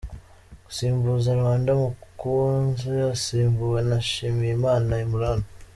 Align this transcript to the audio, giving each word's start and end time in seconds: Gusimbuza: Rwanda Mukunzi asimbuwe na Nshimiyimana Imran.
Gusimbuza: 0.65 1.29
Rwanda 1.39 1.71
Mukunzi 1.81 2.91
asimbuwe 3.13 3.79
na 3.89 3.97
Nshimiyimana 4.03 4.93
Imran. 5.05 5.41